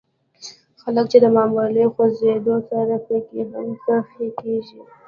[0.95, 4.79] ځکه چې د معمولي خوزېدو سره پکښې هم څړيکې کيږي